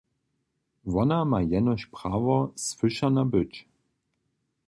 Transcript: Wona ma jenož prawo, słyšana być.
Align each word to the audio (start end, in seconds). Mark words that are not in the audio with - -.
Wona 0.93 1.19
ma 1.31 1.39
jenož 1.41 1.81
prawo, 1.85 2.37
słyšana 2.55 3.25
być. 3.25 3.65